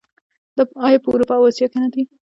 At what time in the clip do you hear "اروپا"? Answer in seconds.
1.13-1.35